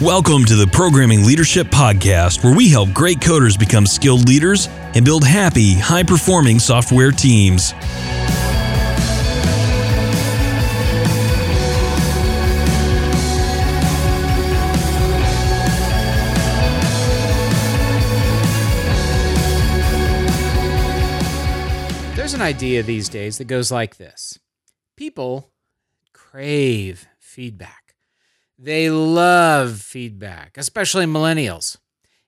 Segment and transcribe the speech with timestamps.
[0.00, 5.04] Welcome to the Programming Leadership Podcast, where we help great coders become skilled leaders and
[5.04, 7.72] build happy, high performing software teams.
[22.16, 24.40] There's an idea these days that goes like this
[24.96, 25.52] People
[26.12, 27.81] crave feedback.
[28.64, 31.78] They love feedback, especially millennials.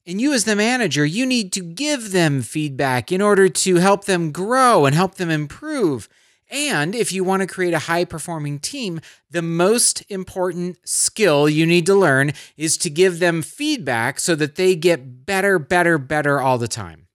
[0.05, 4.07] And you, as the manager, you need to give them feedback in order to help
[4.07, 6.09] them grow and help them improve.
[6.51, 9.01] And if you want to create a high performing team,
[9.31, 14.57] the most important skill you need to learn is to give them feedback so that
[14.57, 17.07] they get better, better, better all the time.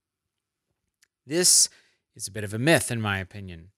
[1.27, 1.67] This
[2.15, 3.71] is a bit of a myth, in my opinion,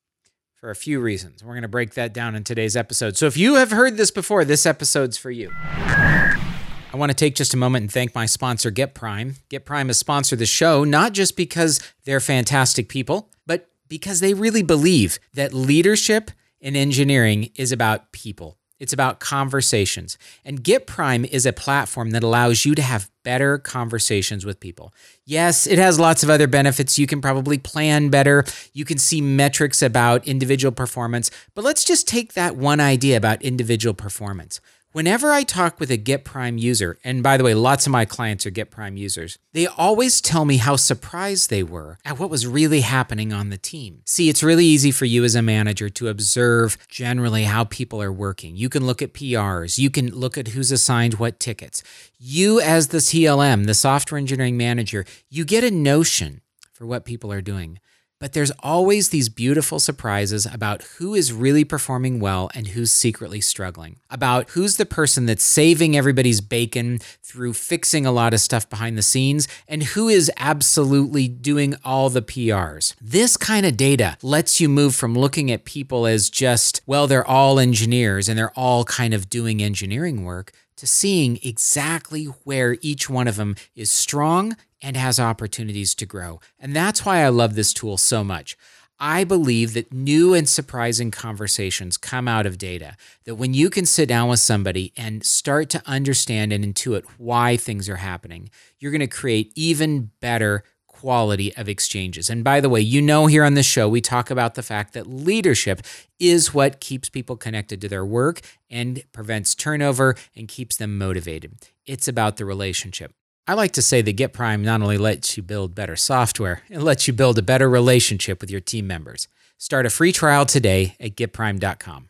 [0.61, 1.43] for a few reasons.
[1.43, 3.17] We're going to break that down in today's episode.
[3.17, 5.51] So if you have heard this before, this episode's for you.
[5.63, 9.37] I want to take just a moment and thank my sponsor, Git Prime.
[9.49, 14.35] Git Prime has sponsored the show, not just because they're fantastic people, but because they
[14.35, 18.59] really believe that leadership in engineering is about people.
[18.81, 20.17] It's about conversations.
[20.43, 24.91] And Git Prime is a platform that allows you to have better conversations with people.
[25.23, 26.97] Yes, it has lots of other benefits.
[26.97, 28.43] You can probably plan better.
[28.73, 31.29] You can see metrics about individual performance.
[31.53, 34.59] But let's just take that one idea about individual performance.
[34.93, 38.03] Whenever I talk with a Git Prime user, and by the way, lots of my
[38.03, 42.29] clients are Git Prime users, they always tell me how surprised they were at what
[42.29, 44.01] was really happening on the team.
[44.03, 48.11] See, it's really easy for you as a manager to observe generally how people are
[48.11, 48.57] working.
[48.57, 51.83] You can look at PRs, you can look at who's assigned what tickets.
[52.19, 56.41] You, as the CLM, the software engineering manager, you get a notion
[56.73, 57.79] for what people are doing.
[58.21, 63.41] But there's always these beautiful surprises about who is really performing well and who's secretly
[63.41, 68.69] struggling, about who's the person that's saving everybody's bacon through fixing a lot of stuff
[68.69, 72.93] behind the scenes, and who is absolutely doing all the PRs.
[73.01, 77.27] This kind of data lets you move from looking at people as just, well, they're
[77.27, 83.09] all engineers and they're all kind of doing engineering work to seeing exactly where each
[83.09, 86.39] one of them is strong and has opportunities to grow.
[86.59, 88.57] And that's why I love this tool so much.
[89.03, 92.95] I believe that new and surprising conversations come out of data.
[93.25, 97.57] That when you can sit down with somebody and start to understand and intuit why
[97.57, 100.63] things are happening, you're going to create even better
[101.01, 102.29] quality of exchanges.
[102.29, 104.93] And by the way, you know, here on the show, we talk about the fact
[104.93, 105.81] that leadership
[106.19, 111.55] is what keeps people connected to their work and prevents turnover and keeps them motivated.
[111.87, 113.15] It's about the relationship.
[113.47, 116.79] I like to say that Git Prime not only lets you build better software, it
[116.79, 119.27] lets you build a better relationship with your team members.
[119.57, 122.07] Start a free trial today at gitprime.com.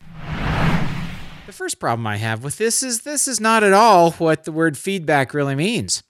[1.46, 4.52] The first problem I have with this is this is not at all what the
[4.52, 6.04] word feedback really means.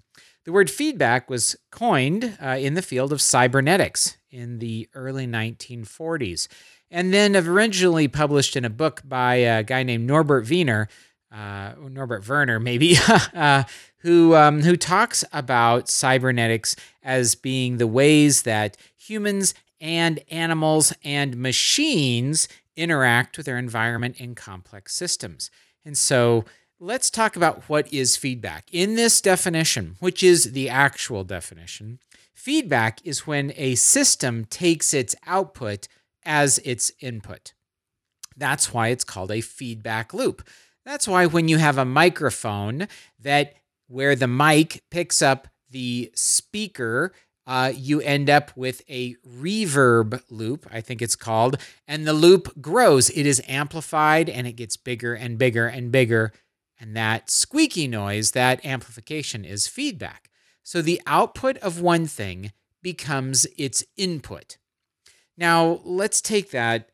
[0.46, 6.48] The word feedback was coined uh, in the field of cybernetics in the early 1940s,
[6.90, 10.88] and then originally published in a book by a guy named Norbert Wiener,
[11.32, 12.96] uh, Norbert Werner, maybe,
[13.34, 13.64] uh,
[14.02, 21.38] who um, who talks about cybernetics as being the ways that humans and animals and
[21.38, 25.52] machines interact with their environment in complex systems.
[25.84, 26.46] And so
[26.80, 28.68] let's talk about what is feedback.
[28.72, 32.00] In this definition, which is the actual definition,
[32.34, 35.88] feedback is when a system takes its output
[36.24, 37.54] as its input.
[38.38, 40.48] That's why it's called a feedback loop.
[40.86, 42.88] That's why when you have a microphone
[43.20, 43.56] that
[43.92, 47.14] where the mic picks up the speaker,
[47.46, 51.58] uh, you end up with a reverb loop, I think it's called,
[51.88, 53.10] and the loop grows.
[53.10, 56.32] It is amplified and it gets bigger and bigger and bigger
[56.82, 60.32] and that squeaky noise, that amplification is feedback.
[60.64, 64.58] So the output of one thing becomes its input.
[65.38, 66.90] Now, let's take that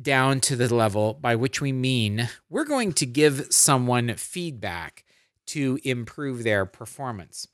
[0.00, 5.04] down to the level by which we mean we're going to give someone feedback
[5.46, 7.46] to improve their performance.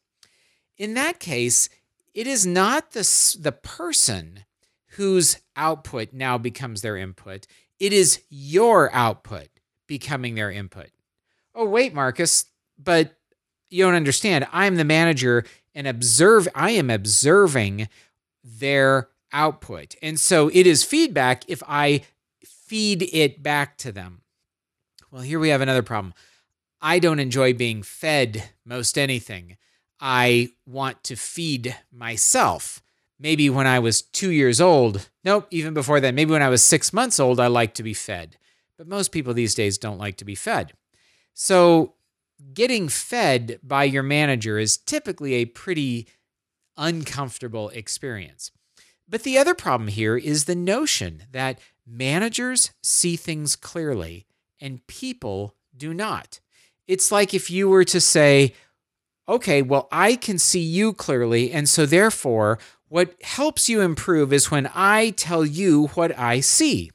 [0.77, 1.69] In that case,
[2.15, 4.45] it is not the, the person
[4.93, 7.47] whose output now becomes their input,
[7.79, 9.49] it is your output
[9.87, 10.91] becoming their input
[11.59, 12.45] oh, wait, Marcus,
[12.79, 13.17] but
[13.69, 14.47] you don't understand.
[14.53, 15.45] I'm the manager
[15.75, 17.89] and observe, I am observing
[18.45, 19.97] their output.
[20.01, 22.03] And so it is feedback if I
[22.45, 24.23] feed it back to them.
[25.11, 26.15] Well, here we have another problem.
[26.81, 29.57] I don't enjoy being fed most anything.
[30.01, 32.83] I want to feed myself.
[33.19, 36.63] Maybe when I was two years old, nope, even before that, maybe when I was
[36.63, 38.37] six months old, I liked to be fed.
[38.77, 40.73] But most people these days don't like to be fed.
[41.35, 41.95] So
[42.55, 46.07] getting fed by your manager is typically a pretty
[46.77, 48.53] uncomfortable experience.
[49.09, 54.27] But the other problem here is the notion that managers see things clearly
[54.61, 56.41] and people do not.
[56.89, 58.55] It's like if you were to say,
[59.29, 61.53] okay, well, I can see you clearly.
[61.53, 62.59] And so therefore,
[62.89, 66.91] what helps you improve is when I tell you what I see.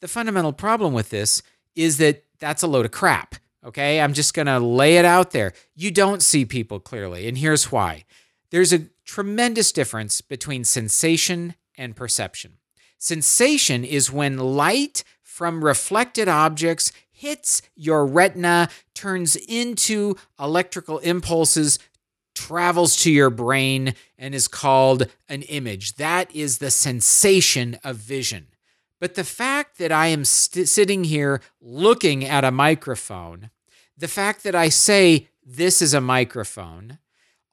[0.00, 1.42] The fundamental problem with this
[1.74, 3.36] is that that's a load of crap.
[3.64, 4.00] Okay.
[4.00, 5.52] I'm just going to lay it out there.
[5.74, 7.26] You don't see people clearly.
[7.26, 8.04] And here's why
[8.50, 12.58] there's a tremendous difference between sensation and perception.
[12.98, 15.02] Sensation is when light
[15.36, 21.78] from reflected objects hits your retina, turns into electrical impulses,
[22.34, 25.96] travels to your brain, and is called an image.
[25.96, 28.46] That is the sensation of vision.
[28.98, 33.50] But the fact that I am st- sitting here looking at a microphone,
[33.94, 36.96] the fact that I say this is a microphone,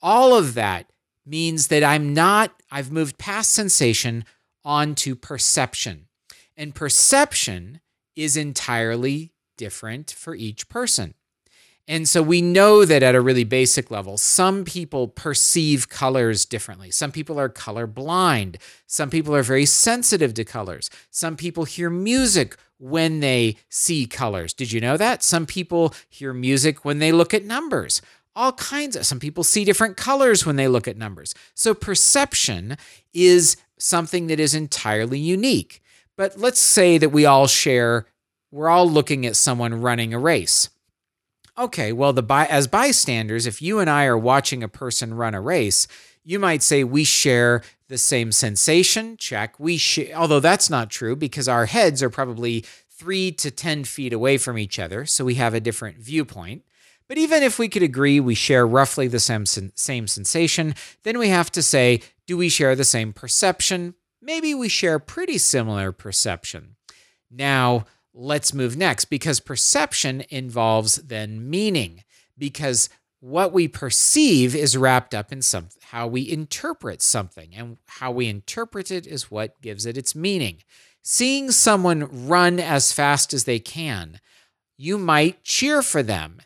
[0.01, 0.89] all of that
[1.25, 4.23] means that I'm not, I've moved past sensation
[4.63, 6.07] onto perception.
[6.55, 7.81] And perception
[8.15, 11.15] is entirely different for each person.
[11.85, 16.91] And so we know that at a really basic level, some people perceive colors differently.
[16.91, 18.57] Some people are color blind.
[18.87, 20.89] Some people are very sensitive to colors.
[21.11, 24.53] Some people hear music when they see colors.
[24.53, 25.23] Did you know that?
[25.23, 28.01] Some people hear music when they look at numbers.
[28.33, 31.35] All kinds of, some people see different colors when they look at numbers.
[31.53, 32.77] So perception
[33.13, 35.82] is something that is entirely unique.
[36.17, 38.05] But let's say that we all share,
[38.51, 40.69] we're all looking at someone running a race
[41.57, 45.33] okay, well, the by, as bystanders, if you and I are watching a person run
[45.33, 45.87] a race,
[46.23, 49.17] you might say we share the same sensation.
[49.17, 49.59] Check.
[49.59, 54.13] We share, although that's not true because our heads are probably three to 10 feet
[54.13, 55.05] away from each other.
[55.05, 56.63] So we have a different viewpoint.
[57.07, 60.73] But even if we could agree we share roughly the same, same sensation,
[61.03, 63.95] then we have to say, do we share the same perception?
[64.23, 66.75] Maybe we share pretty similar perception.
[67.29, 72.03] Now, let's move next because perception involves then meaning
[72.37, 72.89] because
[73.19, 78.27] what we perceive is wrapped up in some how we interpret something and how we
[78.27, 80.57] interpret it is what gives it its meaning.
[81.01, 84.19] Seeing someone run as fast as they can
[84.77, 86.41] you might cheer for them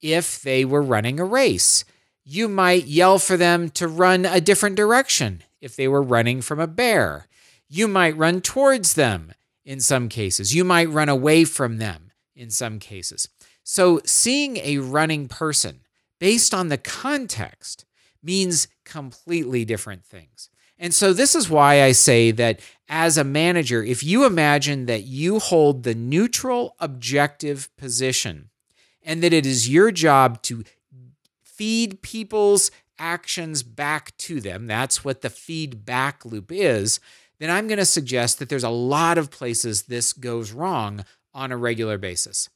[0.00, 1.84] if they were running a race.
[2.24, 6.60] You might yell for them to run a different direction if they were running from
[6.60, 7.26] a bear
[7.72, 9.32] you might run towards them
[9.64, 10.54] in some cases.
[10.54, 13.28] You might run away from them in some cases.
[13.64, 15.80] So, seeing a running person
[16.20, 17.86] based on the context
[18.22, 20.50] means completely different things.
[20.78, 22.60] And so, this is why I say that
[22.90, 28.50] as a manager, if you imagine that you hold the neutral, objective position
[29.02, 30.62] and that it is your job to
[31.42, 32.70] feed people's
[33.02, 37.00] actions back to them, that's what the feedback loop is,
[37.40, 41.04] then I'm going to suggest that there's a lot of places this goes wrong
[41.34, 42.48] on a regular basis.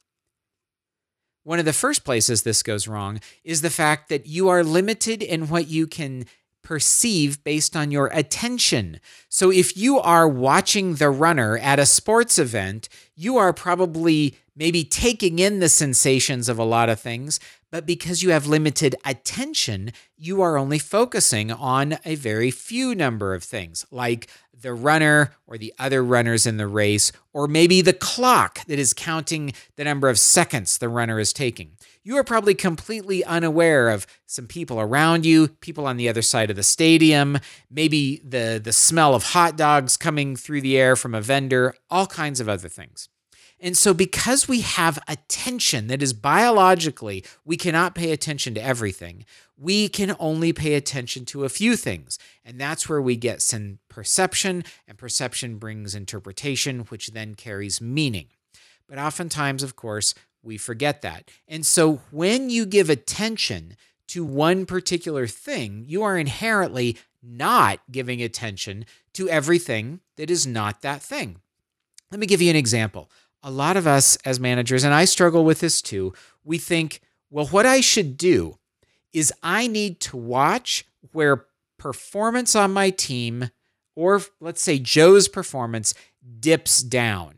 [1.43, 5.21] One of the first places this goes wrong is the fact that you are limited
[5.21, 6.25] in what you can
[6.63, 8.99] perceive based on your attention.
[9.29, 14.83] So if you are watching the runner at a sports event, you are probably maybe
[14.83, 17.39] taking in the sensations of a lot of things,
[17.71, 23.35] but because you have limited attention, you are only focusing on a very few number
[23.35, 24.27] of things, like
[24.59, 28.93] the runner or the other runners in the race, or maybe the clock that is
[28.93, 31.73] counting the number of seconds the runner is taking.
[32.03, 36.49] You are probably completely unaware of some people around you, people on the other side
[36.49, 37.37] of the stadium,
[37.69, 42.07] maybe the, the smell of hot dogs coming through the air from a vendor, all
[42.07, 43.09] kinds of other things.
[43.59, 49.25] And so, because we have attention that is biologically, we cannot pay attention to everything.
[49.57, 52.19] We can only pay attention to a few things.
[52.45, 58.27] And that's where we get some perception, and perception brings interpretation, which then carries meaning.
[58.87, 61.29] But oftentimes, of course, we forget that.
[61.47, 63.75] And so, when you give attention
[64.09, 70.83] to one particular thing, you are inherently not giving attention to everything that is not
[70.83, 71.41] that thing.
[72.11, 73.09] Let me give you an example
[73.43, 76.13] a lot of us as managers, and I struggle with this too,
[76.43, 78.57] we think, well, what I should do
[79.13, 81.45] is I need to watch where
[81.77, 83.49] performance on my team,
[83.95, 85.93] or let's say Joe's performance,
[86.39, 87.35] dips down.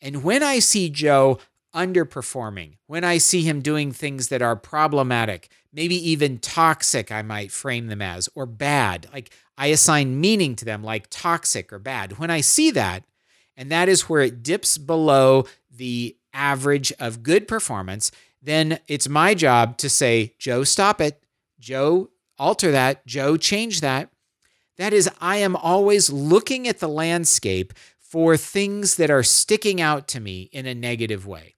[0.00, 1.38] And when I see Joe
[1.74, 7.52] underperforming, when I see him doing things that are problematic, maybe even toxic, I might
[7.52, 12.18] frame them as, or bad, like I assign meaning to them, like toxic or bad.
[12.18, 13.04] When I see that,
[13.60, 19.34] and that is where it dips below the average of good performance, then it's my
[19.34, 21.22] job to say, Joe, stop it.
[21.58, 23.06] Joe, alter that.
[23.06, 24.08] Joe, change that.
[24.78, 30.08] That is, I am always looking at the landscape for things that are sticking out
[30.08, 31.56] to me in a negative way.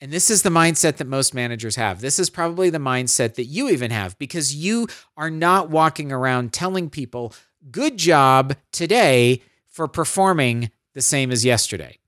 [0.00, 2.00] And this is the mindset that most managers have.
[2.00, 6.52] This is probably the mindset that you even have because you are not walking around
[6.52, 7.34] telling people,
[7.72, 11.98] good job today for performing the same as yesterday.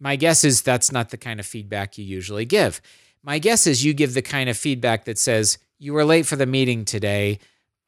[0.00, 2.80] My guess is that's not the kind of feedback you usually give.
[3.22, 6.36] My guess is you give the kind of feedback that says, you were late for
[6.36, 7.38] the meeting today.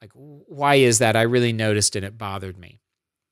[0.00, 1.16] Like, why is that?
[1.16, 2.80] I really noticed and it bothered me.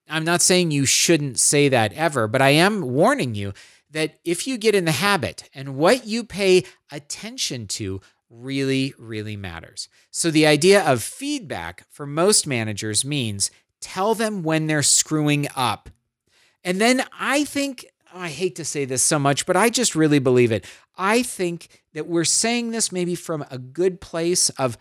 [0.09, 3.53] I'm not saying you shouldn't say that ever, but I am warning you
[3.91, 9.37] that if you get in the habit and what you pay attention to really, really
[9.37, 9.89] matters.
[10.11, 15.91] So the idea of feedback for most managers means tell them when they're screwing up.
[16.65, 19.95] And then I think, oh, I hate to say this so much, but I just
[19.95, 20.67] really believe it.
[20.97, 24.77] I think that we're saying this maybe from a good place of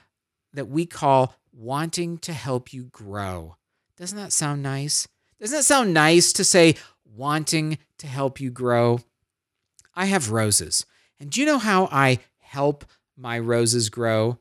[0.53, 3.55] that we call wanting to help you grow.
[3.97, 5.07] Doesn't that sound nice?
[5.39, 6.75] Doesn't that sound nice to say
[7.05, 8.99] wanting to help you grow?
[9.95, 10.85] I have roses.
[11.19, 12.85] And do you know how I help
[13.15, 14.39] my roses grow?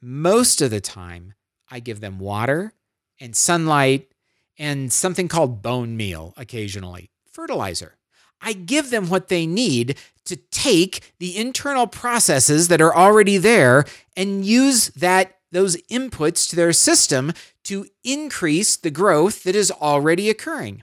[0.00, 1.34] Most of the time,
[1.70, 2.72] I give them water
[3.20, 4.10] and sunlight
[4.58, 7.96] and something called bone meal occasionally, fertilizer.
[8.40, 13.84] I give them what they need to take the internal processes that are already there
[14.16, 17.32] and use that those inputs to their system
[17.64, 20.82] to increase the growth that is already occurring.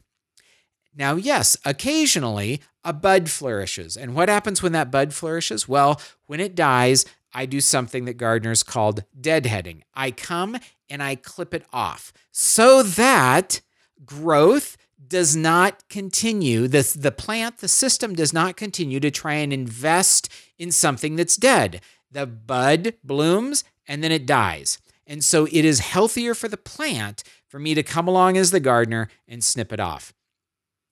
[0.95, 3.95] Now, yes, occasionally a bud flourishes.
[3.95, 5.67] And what happens when that bud flourishes?
[5.67, 9.81] Well, when it dies, I do something that gardeners called deadheading.
[9.93, 10.57] I come
[10.89, 13.61] and I clip it off so that
[14.05, 16.67] growth does not continue.
[16.67, 21.37] The, the plant, the system does not continue to try and invest in something that's
[21.37, 21.81] dead.
[22.11, 24.79] The bud blooms and then it dies.
[25.05, 28.59] And so it is healthier for the plant for me to come along as the
[28.59, 30.13] gardener and snip it off.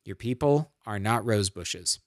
[0.06, 2.00] Your people are not rose bushes.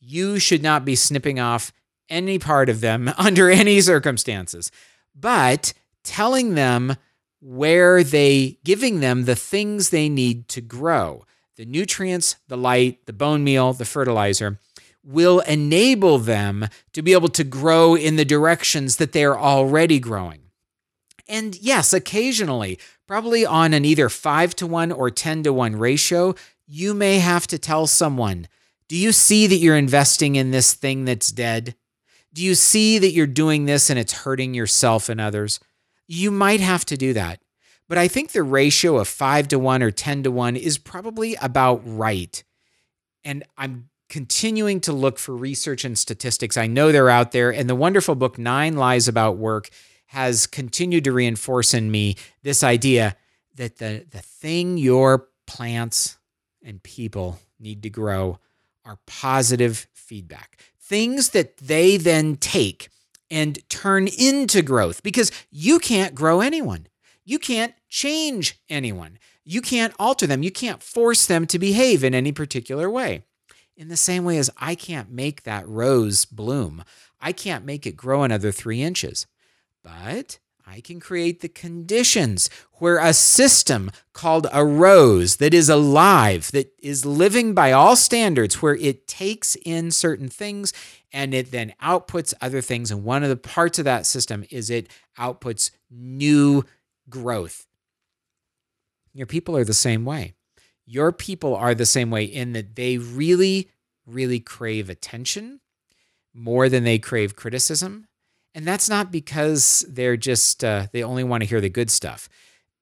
[0.00, 1.72] You should not be snipping off
[2.12, 4.70] any part of them under any circumstances,
[5.14, 5.72] but
[6.04, 6.96] telling them
[7.40, 11.24] where they, giving them the things they need to grow
[11.56, 14.58] the nutrients, the light, the bone meal, the fertilizer
[15.04, 19.98] will enable them to be able to grow in the directions that they are already
[19.98, 20.40] growing.
[21.28, 26.34] And yes, occasionally, probably on an either 5 to 1 or 10 to 1 ratio,
[26.66, 28.48] you may have to tell someone,
[28.88, 31.74] Do you see that you're investing in this thing that's dead?
[32.32, 35.60] Do you see that you're doing this and it's hurting yourself and others?
[36.06, 37.40] You might have to do that.
[37.88, 41.34] But I think the ratio of 5 to 1 or 10 to 1 is probably
[41.42, 42.42] about right.
[43.22, 46.56] And I'm continuing to look for research and statistics.
[46.56, 47.52] I know they're out there.
[47.52, 49.68] And the wonderful book, Nine Lies About Work,
[50.06, 53.16] has continued to reinforce in me this idea
[53.54, 56.18] that the, the thing your plants
[56.62, 58.38] and people need to grow
[58.84, 60.58] are positive feedback.
[60.82, 62.88] Things that they then take
[63.30, 66.88] and turn into growth because you can't grow anyone.
[67.24, 69.18] You can't change anyone.
[69.44, 70.42] You can't alter them.
[70.42, 73.24] You can't force them to behave in any particular way.
[73.76, 76.84] In the same way as I can't make that rose bloom,
[77.20, 79.26] I can't make it grow another three inches.
[79.82, 80.38] But
[80.72, 82.48] I can create the conditions
[82.78, 88.62] where a system called a rose that is alive, that is living by all standards,
[88.62, 90.72] where it takes in certain things
[91.12, 92.90] and it then outputs other things.
[92.90, 94.88] And one of the parts of that system is it
[95.18, 96.64] outputs new
[97.10, 97.66] growth.
[99.12, 100.32] Your people are the same way.
[100.86, 103.68] Your people are the same way in that they really,
[104.06, 105.60] really crave attention
[106.32, 108.06] more than they crave criticism
[108.54, 112.28] and that's not because they're just, uh, they only want to hear the good stuff.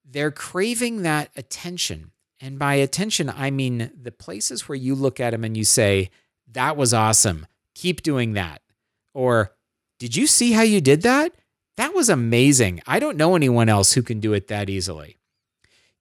[0.05, 2.11] They're craving that attention.
[2.41, 6.11] And by attention, I mean the places where you look at them and you say,
[6.53, 7.47] that was awesome.
[7.75, 8.63] Keep doing that.
[9.15, 9.53] Or,
[9.99, 11.33] did you see how you did that?
[11.77, 12.81] That was amazing.
[12.87, 15.19] I don't know anyone else who can do it that easily.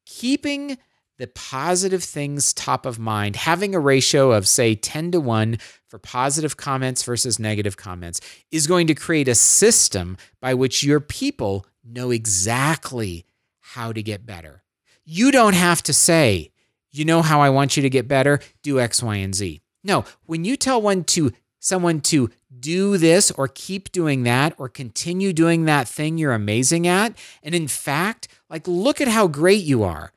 [0.05, 0.77] Keeping
[1.19, 5.99] the positive things top of mind, having a ratio of, say, 10 to 1 for
[5.99, 8.21] positive comments versus negative comments,
[8.51, 13.25] is going to create a system by which your people know exactly
[13.59, 14.63] how to get better.
[15.03, 16.51] You don't have to say,
[16.89, 18.39] you know how I want you to get better?
[18.63, 19.61] Do X, Y, and Z.
[19.83, 24.69] No, when you tell one to someone to do this or keep doing that or
[24.69, 29.63] continue doing that thing you're amazing at, and in fact, like look at how great
[29.63, 30.13] you are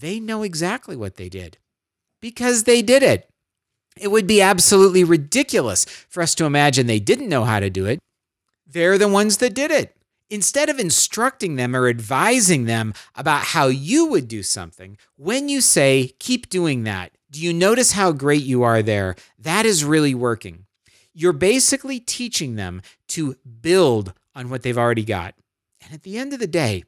[0.00, 1.58] they know exactly what they did
[2.20, 3.28] because they did it.
[3.98, 7.86] It would be absolutely ridiculous for us to imagine they didn't know how to do
[7.86, 7.98] it.
[8.66, 9.96] They're the ones that did it.
[10.30, 15.60] Instead of instructing them or advising them about how you would do something, when you
[15.60, 19.16] say, keep doing that, do you notice how great you are there?
[19.38, 20.66] That is really working.
[21.12, 25.34] You're basically teaching them to build on what they've already got.
[25.82, 26.84] And at the end of the day,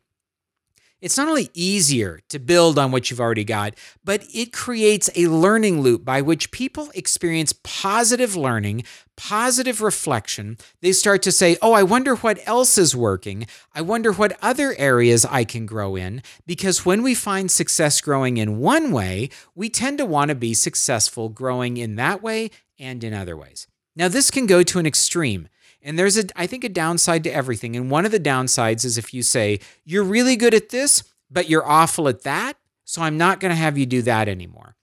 [1.03, 5.27] it's not only easier to build on what you've already got, but it creates a
[5.27, 8.85] learning loop by which people experience positive learning,
[9.17, 10.57] positive reflection.
[10.81, 13.47] They start to say, Oh, I wonder what else is working.
[13.75, 16.23] I wonder what other areas I can grow in.
[16.47, 20.55] Because when we find success growing in one way, we tend to want to be
[20.55, 23.67] successful growing in that way and in other ways.
[23.95, 25.49] Now, this can go to an extreme.
[25.83, 27.77] And there's a I think a downside to everything.
[27.77, 31.49] And one of the downsides is if you say, "You're really good at this, but
[31.49, 34.77] you're awful at that, so I'm not going to have you do that anymore."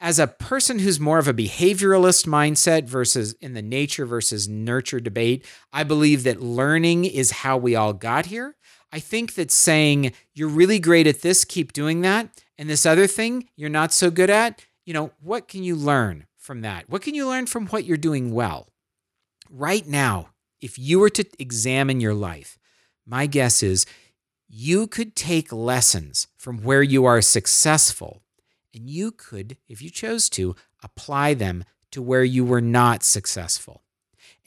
[0.00, 4.98] As a person who's more of a behavioralist mindset versus in the nature versus nurture
[4.98, 8.56] debate, I believe that learning is how we all got here.
[8.90, 13.06] I think that saying, "You're really great at this, keep doing that," and this other
[13.06, 16.88] thing you're not so good at, you know, what can you learn from that?
[16.88, 18.71] What can you learn from what you're doing well?
[19.52, 20.30] Right now,
[20.60, 22.58] if you were to examine your life,
[23.06, 23.84] my guess is
[24.48, 28.22] you could take lessons from where you are successful
[28.74, 33.82] and you could, if you chose to, apply them to where you were not successful.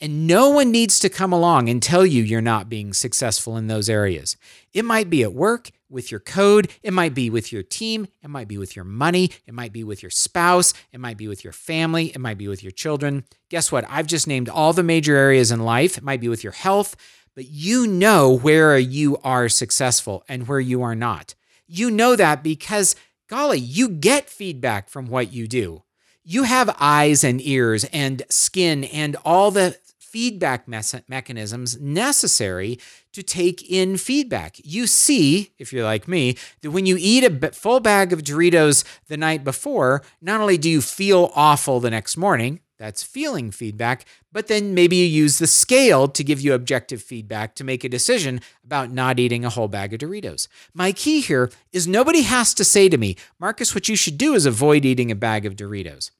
[0.00, 3.68] And no one needs to come along and tell you you're not being successful in
[3.68, 4.36] those areas.
[4.74, 8.28] It might be at work, with your code, it might be with your team, it
[8.28, 11.44] might be with your money, it might be with your spouse, it might be with
[11.44, 13.24] your family, it might be with your children.
[13.48, 13.84] Guess what?
[13.88, 15.96] I've just named all the major areas in life.
[15.96, 16.96] It might be with your health,
[17.34, 21.34] but you know where you are successful and where you are not.
[21.66, 22.96] You know that because,
[23.28, 25.82] golly, you get feedback from what you do.
[26.24, 29.78] You have eyes and ears and skin and all the
[30.16, 32.78] feedback mechanisms necessary
[33.12, 34.56] to take in feedback.
[34.64, 38.82] You see, if you're like me, that when you eat a full bag of Doritos
[39.08, 44.06] the night before, not only do you feel awful the next morning, that's feeling feedback,
[44.32, 47.88] but then maybe you use the scale to give you objective feedback to make a
[47.90, 50.48] decision about not eating a whole bag of Doritos.
[50.72, 54.32] My key here is nobody has to say to me, Marcus, what you should do
[54.32, 56.10] is avoid eating a bag of Doritos.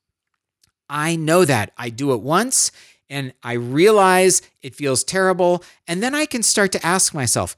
[0.89, 1.73] I know that.
[1.79, 2.71] I do it once
[3.09, 5.63] and I realize it feels terrible.
[5.87, 7.57] And then I can start to ask myself,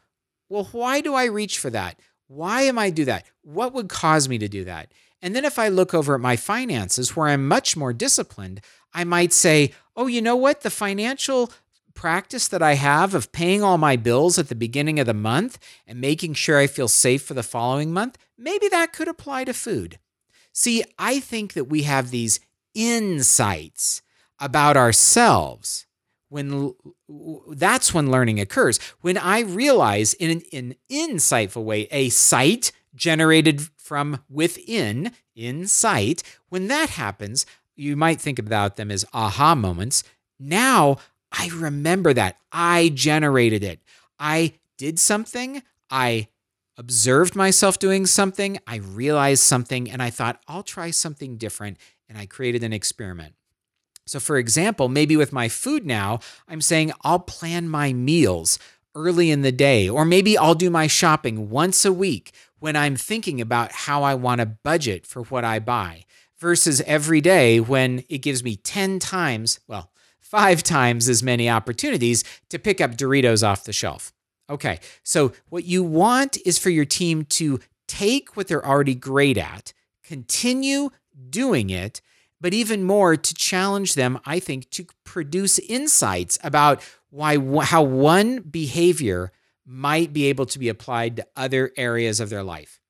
[0.49, 1.99] well, why do I reach for that?
[2.27, 3.27] Why am I do that?
[3.43, 4.93] What would cause me to do that?
[5.21, 8.61] And then if I look over at my finances where I'm much more disciplined,
[8.95, 10.61] I might say, oh, you know what?
[10.61, 11.51] The financial
[11.95, 15.59] practice that I have of paying all my bills at the beginning of the month
[15.87, 19.53] and making sure I feel safe for the following month, maybe that could apply to
[19.53, 19.99] food.
[20.53, 22.39] See, I think that we have these
[22.75, 24.03] insights
[24.41, 25.87] about ourselves
[26.29, 26.73] when
[27.51, 28.79] that's when learning occurs.
[29.01, 36.69] When i realize in an, in insightful way a sight generated from within insight when
[36.69, 37.47] that happens
[37.77, 40.03] you might think about them as aha moments.
[40.39, 40.99] Now
[41.33, 42.37] i remember that.
[42.53, 43.81] I generated it.
[44.19, 45.63] I did something.
[45.91, 46.29] I
[46.77, 48.59] observed myself doing something.
[48.67, 53.35] I realized something and i thought i'll try something different and i created an experiment
[54.09, 58.59] so, for example, maybe with my food now, I'm saying I'll plan my meals
[58.95, 62.97] early in the day, or maybe I'll do my shopping once a week when I'm
[62.97, 66.05] thinking about how I want to budget for what I buy
[66.39, 69.91] versus every day when it gives me 10 times, well,
[70.21, 74.13] five times as many opportunities to pick up Doritos off the shelf.
[74.51, 79.37] Okay, so what you want is for your team to take what they're already great
[79.37, 80.91] at, continue
[81.31, 82.01] doing it,
[82.41, 88.41] but even more to challenge them, I think, to produce insights about why how one
[88.41, 89.33] behavior
[89.67, 92.81] might be able to be applied to other areas of their life.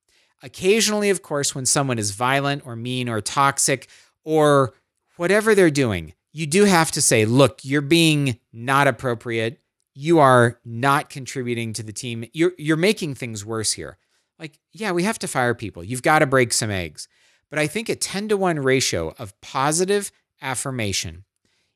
[0.43, 3.89] Occasionally, of course, when someone is violent or mean or toxic
[4.25, 4.75] or
[5.17, 9.61] whatever they're doing, you do have to say, look, you're being not appropriate.
[9.95, 12.25] You are not contributing to the team.
[12.33, 13.99] You're, you're making things worse here.
[14.39, 15.83] Like, yeah, we have to fire people.
[15.83, 17.09] You've got to break some eggs.
[17.51, 21.25] But I think a 10 to 1 ratio of positive affirmation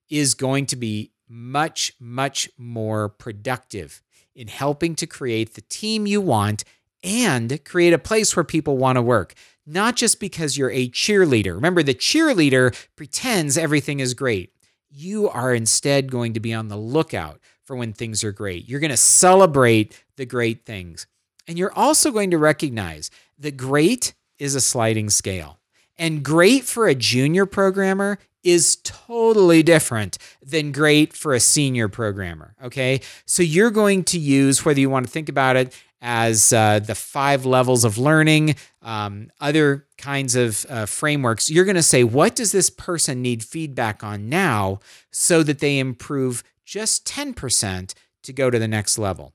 [0.08, 4.02] is going to be much, much more productive
[4.34, 6.64] in helping to create the team you want
[7.02, 9.34] and create a place where people want to work.
[9.66, 11.54] Not just because you're a cheerleader.
[11.54, 14.52] Remember, the cheerleader pretends everything is great.
[14.90, 18.68] You are instead going to be on the lookout for when things are great.
[18.68, 21.06] You're going to celebrate the great things.
[21.46, 25.58] And you're also going to recognize that great is a sliding scale.
[26.02, 32.56] And great for a junior programmer is totally different than great for a senior programmer.
[32.60, 33.02] Okay.
[33.24, 36.96] So you're going to use, whether you want to think about it as uh, the
[36.96, 42.34] five levels of learning, um, other kinds of uh, frameworks, you're going to say, what
[42.34, 44.80] does this person need feedback on now
[45.12, 49.34] so that they improve just 10% to go to the next level?